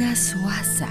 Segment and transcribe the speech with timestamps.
[0.00, 0.88] Suaza.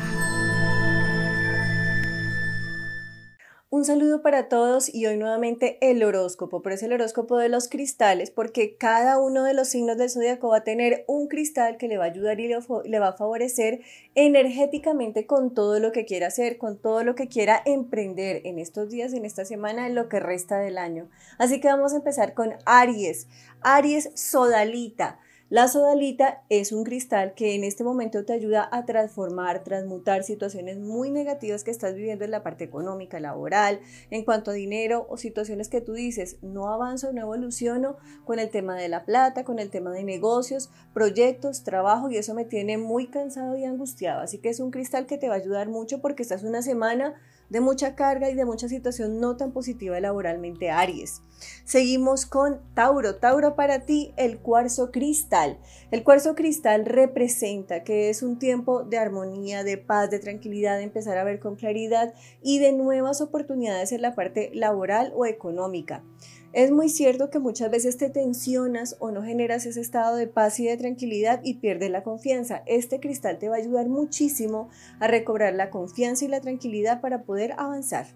[3.71, 7.69] Un saludo para todos y hoy nuevamente el horóscopo, pero es el horóscopo de los
[7.69, 11.87] cristales porque cada uno de los signos del zodiaco va a tener un cristal que
[11.87, 13.81] le va a ayudar y le va a favorecer
[14.13, 18.89] energéticamente con todo lo que quiera hacer, con todo lo que quiera emprender en estos
[18.89, 21.09] días, en esta semana, en lo que resta del año.
[21.39, 23.27] Así que vamos a empezar con Aries.
[23.61, 25.19] Aries Sodalita.
[25.49, 30.77] La sodalita es un cristal que en este momento te ayuda a transformar, transmutar situaciones
[30.77, 33.79] muy negativas que estás viviendo en la parte económica, laboral,
[34.11, 38.51] en cuanto a dinero o situaciones que tú dices, no avanzo, no evoluciono con el
[38.51, 42.77] tema de la plata, con el tema de negocios, proyectos, trabajo y eso me tiene
[42.77, 44.21] muy cansado y angustiado.
[44.21, 47.15] Así que es un cristal que te va a ayudar mucho porque estás una semana
[47.49, 51.21] de mucha carga y de mucha situación no tan positiva laboralmente Aries.
[51.63, 53.15] Seguimos con Tauro.
[53.15, 55.57] Tauro para ti, el cuarzo cristal.
[55.91, 60.83] El cuarzo cristal representa que es un tiempo de armonía, de paz, de tranquilidad, de
[60.83, 66.03] empezar a ver con claridad y de nuevas oportunidades en la parte laboral o económica.
[66.51, 70.59] Es muy cierto que muchas veces te tensionas o no generas ese estado de paz
[70.59, 72.63] y de tranquilidad y pierdes la confianza.
[72.65, 77.21] Este cristal te va a ayudar muchísimo a recobrar la confianza y la tranquilidad para
[77.21, 78.07] poder avanzar.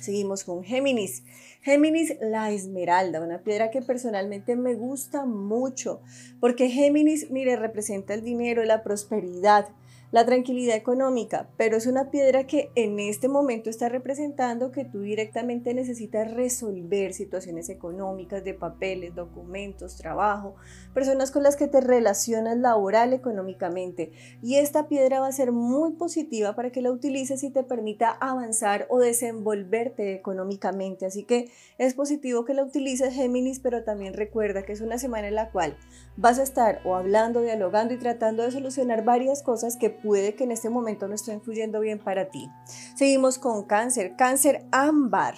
[0.00, 1.22] Seguimos con Géminis.
[1.62, 6.00] Géminis, la esmeralda, una piedra que personalmente me gusta mucho,
[6.40, 9.68] porque Géminis, mire, representa el dinero, la prosperidad,
[10.12, 15.02] la tranquilidad económica, pero es una piedra que en este momento está representando que tú
[15.02, 20.56] directamente necesitas resolver situaciones económicas, de papeles, documentos, trabajo,
[20.94, 24.10] personas con las que te relacionas laboral, económicamente.
[24.42, 28.10] Y esta piedra va a ser muy positiva para que la utilices y te permita
[28.10, 31.06] avanzar o desenvolverte económicamente.
[31.06, 35.28] Así que es positivo que la utilices, Géminis, pero también recuerda que es una semana
[35.28, 35.76] en la cual
[36.16, 40.44] vas a estar o hablando, dialogando y tratando de solucionar varias cosas que puede que
[40.44, 42.48] en este momento no esté influyendo bien para ti.
[42.94, 45.34] Seguimos con cáncer, cáncer ámbar.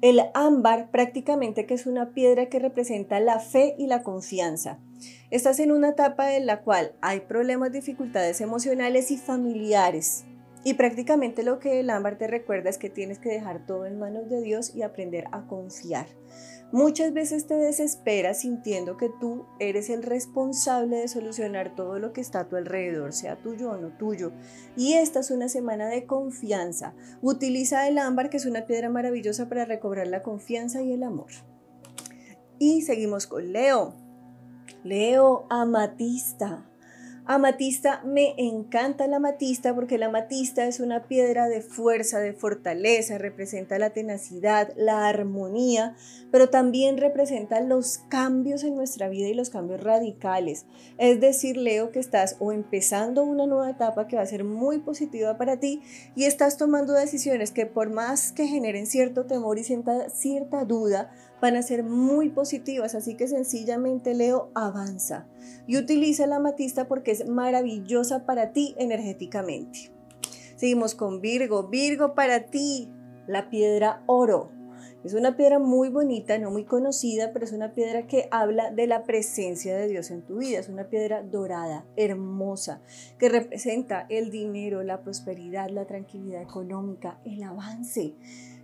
[0.00, 4.78] El ámbar prácticamente que es una piedra que representa la fe y la confianza.
[5.30, 10.24] Estás en una etapa en la cual hay problemas, dificultades emocionales y familiares.
[10.64, 13.98] Y prácticamente lo que el ámbar te recuerda es que tienes que dejar todo en
[13.98, 16.06] manos de Dios y aprender a confiar.
[16.70, 22.22] Muchas veces te desesperas sintiendo que tú eres el responsable de solucionar todo lo que
[22.22, 24.32] está a tu alrededor, sea tuyo o no tuyo.
[24.74, 26.94] Y esta es una semana de confianza.
[27.20, 31.30] Utiliza el ámbar, que es una piedra maravillosa para recobrar la confianza y el amor.
[32.58, 33.94] Y seguimos con Leo.
[34.82, 36.71] Leo Amatista.
[37.24, 43.16] Amatista, me encanta la amatista porque la amatista es una piedra de fuerza, de fortaleza,
[43.16, 45.94] representa la tenacidad, la armonía,
[46.32, 50.66] pero también representa los cambios en nuestra vida y los cambios radicales.
[50.98, 54.80] Es decir, Leo, que estás o empezando una nueva etapa que va a ser muy
[54.80, 55.80] positiva para ti
[56.16, 61.56] y estás tomando decisiones que por más que generen cierto temor y cierta duda, van
[61.56, 65.26] a ser muy positivas, así que sencillamente Leo avanza
[65.66, 69.90] y utiliza la amatista porque es maravillosa para ti energéticamente.
[70.54, 71.64] Seguimos con Virgo.
[71.64, 72.88] Virgo para ti,
[73.26, 74.52] la piedra oro.
[75.02, 78.86] Es una piedra muy bonita, no muy conocida, pero es una piedra que habla de
[78.86, 80.60] la presencia de Dios en tu vida.
[80.60, 82.82] Es una piedra dorada, hermosa,
[83.18, 88.14] que representa el dinero, la prosperidad, la tranquilidad económica, el avance.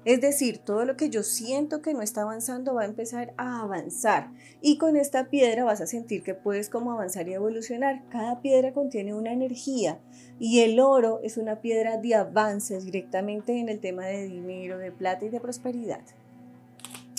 [0.05, 3.63] Es decir, todo lo que yo siento que no está avanzando va a empezar a
[3.63, 4.31] avanzar.
[4.63, 8.03] Y con esta piedra vas a sentir que puedes como avanzar y evolucionar.
[8.09, 9.99] Cada piedra contiene una energía
[10.39, 14.93] y el oro es una piedra de avances directamente en el tema de dinero, de
[14.93, 16.01] plata y de prosperidad.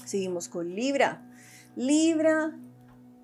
[0.06, 1.22] Seguimos con Libra.
[1.76, 2.58] Libra,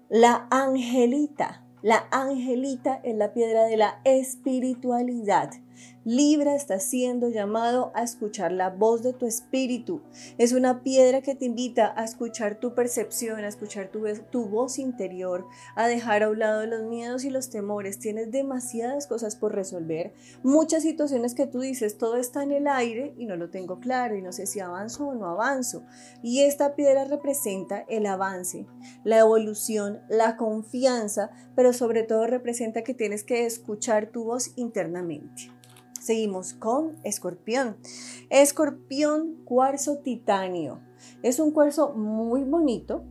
[0.09, 1.63] la angelita.
[1.81, 5.51] La angelita es la piedra de la espiritualidad.
[6.03, 10.03] Libra está siendo llamado a escuchar la voz de tu espíritu.
[10.37, 15.47] Es una piedra que te invita a escuchar tu percepción, a escuchar tu, voz interior,
[15.75, 17.97] a dejar a un lado los miedos y los temores.
[17.97, 20.13] Tienes demasiadas cosas por resolver,
[20.43, 24.15] muchas situaciones que tú dices, todo está en el aire y no lo tengo claro
[24.15, 25.85] y no sé si avanzo o no avanzo.
[26.21, 28.67] Y esta piedra representa el avance,
[29.03, 35.49] la evolución, la confianza, pero sobre todo representa que tienes que escuchar tu voz internamente.
[36.05, 37.77] Seguimos con escorpión.
[38.29, 40.79] Escorpión cuarzo titanio.
[41.23, 43.03] Es un cuarzo muy bonito,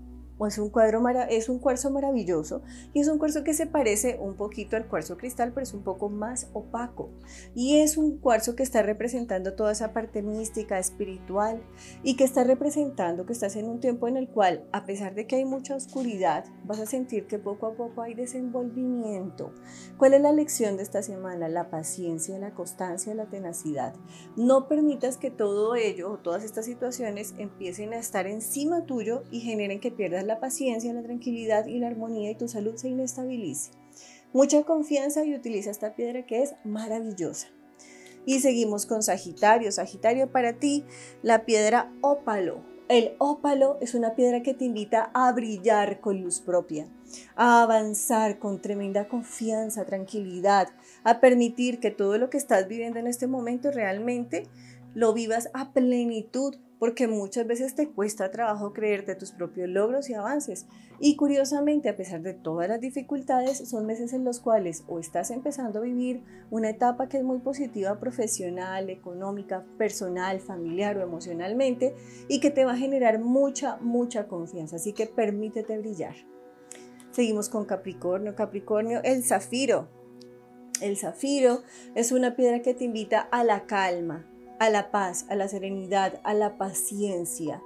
[0.47, 2.63] es un, cuadro es un cuarzo maravilloso
[2.93, 5.83] y es un cuarzo que se parece un poquito al cuarzo cristal, pero es un
[5.83, 7.11] poco más opaco.
[7.55, 11.63] Y es un cuarzo que está representando toda esa parte mística, espiritual
[12.03, 15.27] y que está representando que estás en un tiempo en el cual, a pesar de
[15.27, 19.53] que hay mucha oscuridad, vas a sentir que poco a poco hay desenvolvimiento.
[19.99, 21.49] ¿Cuál es la lección de esta semana?
[21.49, 23.95] La paciencia, la constancia, la tenacidad.
[24.37, 29.41] No permitas que todo ello o todas estas situaciones empiecen a estar encima tuyo y
[29.41, 33.71] generen que pierdas la paciencia, la tranquilidad y la armonía y tu salud se inestabilice.
[34.33, 37.49] Mucha confianza y utiliza esta piedra que es maravillosa.
[38.27, 39.71] Y seguimos con Sagitario.
[39.71, 40.85] Sagitario para ti,
[41.23, 42.63] la piedra ópalo.
[42.89, 46.87] El ópalo es una piedra que te invita a brillar con luz propia,
[47.35, 50.69] a avanzar con tremenda confianza, tranquilidad,
[51.03, 54.49] a permitir que todo lo que estás viviendo en este momento realmente
[54.95, 60.15] lo vivas a plenitud, porque muchas veces te cuesta trabajo creerte tus propios logros y
[60.15, 60.67] avances.
[61.01, 65.31] Y curiosamente, a pesar de todas las dificultades, son meses en los cuales o estás
[65.31, 71.95] empezando a vivir una etapa que es muy positiva profesional, económica, personal, familiar o emocionalmente
[72.29, 74.77] y que te va a generar mucha, mucha confianza.
[74.77, 76.15] Así que permítete brillar.
[77.13, 78.35] Seguimos con Capricornio.
[78.35, 79.89] Capricornio, el zafiro.
[80.81, 81.63] El zafiro
[81.95, 84.27] es una piedra que te invita a la calma,
[84.59, 87.63] a la paz, a la serenidad, a la paciencia.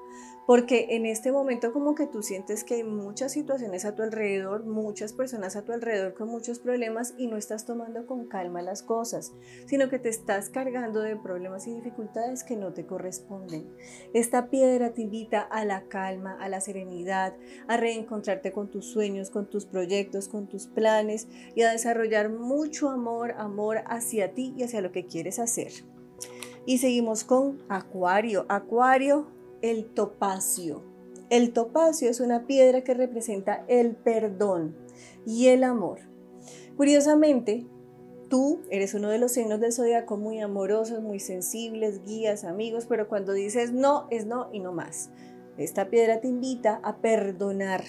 [0.49, 4.65] Porque en este momento como que tú sientes que hay muchas situaciones a tu alrededor,
[4.65, 8.83] muchas personas a tu alrededor con muchos problemas y no estás tomando con calma las
[8.83, 9.35] cosas,
[9.67, 13.69] sino que te estás cargando de problemas y dificultades que no te corresponden.
[14.15, 17.35] Esta piedra te invita a la calma, a la serenidad,
[17.67, 22.89] a reencontrarte con tus sueños, con tus proyectos, con tus planes y a desarrollar mucho
[22.89, 25.73] amor, amor hacia ti y hacia lo que quieres hacer.
[26.69, 28.45] Y seguimos con Acuario.
[28.51, 29.27] Acuario,
[29.63, 30.83] el topacio.
[31.31, 34.77] El topacio es una piedra que representa el perdón
[35.25, 36.01] y el amor.
[36.77, 37.65] Curiosamente,
[38.29, 43.09] tú eres uno de los signos del zodiaco muy amorosos, muy sensibles, guías, amigos, pero
[43.09, 45.09] cuando dices no, es no y no más.
[45.57, 47.83] Esta piedra te invita a perdonar,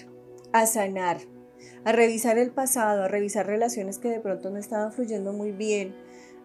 [0.54, 1.18] a sanar,
[1.84, 5.94] a revisar el pasado, a revisar relaciones que de pronto no estaban fluyendo muy bien,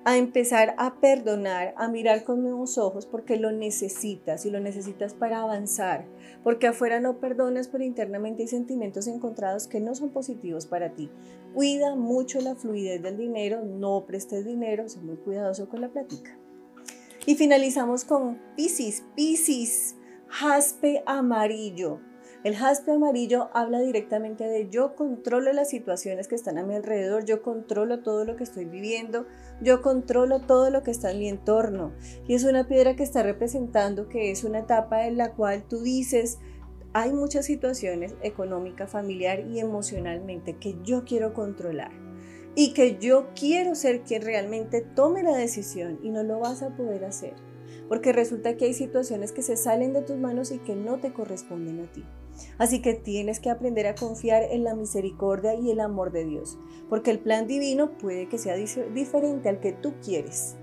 [0.05, 5.15] a empezar a perdonar, a mirar con nuevos ojos porque lo necesitas y lo necesitas
[5.15, 6.07] para avanzar,
[6.43, 11.11] porque afuera no perdonas, pero internamente hay sentimientos encontrados que no son positivos para ti.
[11.55, 16.39] Cuida mucho la fluidez del dinero, no prestes dinero, sé muy cuidadoso con la plática.
[17.27, 19.97] Y finalizamos con Piscis, Piscis,
[20.29, 22.01] jaspe amarillo.
[22.45, 27.25] El jaspe amarillo habla directamente de yo controlo las situaciones que están a mi alrededor,
[27.25, 29.27] yo controlo todo lo que estoy viviendo,
[29.63, 31.95] yo controlo todo lo que está en mi entorno.
[32.29, 35.81] Y es una piedra que está representando que es una etapa en la cual tú
[35.81, 36.39] dices,
[36.93, 41.93] hay muchas situaciones económica, familiar y emocionalmente que yo quiero controlar
[42.55, 46.77] y que yo quiero ser quien realmente tome la decisión y no lo vas a
[46.77, 47.54] poder hacer.
[47.89, 51.13] Porque resulta que hay situaciones que se salen de tus manos y que no te
[51.13, 52.05] corresponden a ti.
[52.59, 56.59] Así que tienes que aprender a confiar en la misericordia y el amor de Dios,
[56.89, 60.57] porque el plan divino puede que sea diferente al que tú quieres.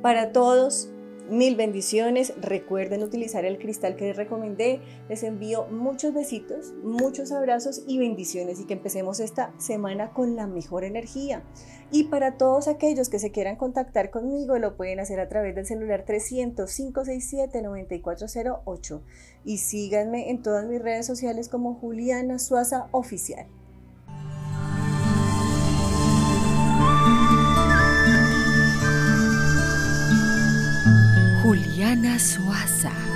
[0.00, 0.90] Para todos,
[1.30, 2.34] Mil bendiciones.
[2.40, 4.80] Recuerden utilizar el cristal que les recomendé.
[5.08, 10.46] Les envío muchos besitos, muchos abrazos y bendiciones y que empecemos esta semana con la
[10.46, 11.42] mejor energía.
[11.90, 15.66] Y para todos aquellos que se quieran contactar conmigo, lo pueden hacer a través del
[15.66, 19.00] celular 300-567-9408.
[19.44, 23.46] Y síganme en todas mis redes sociales como Juliana Suaza Oficial.
[31.82, 33.11] Juliana Suaza.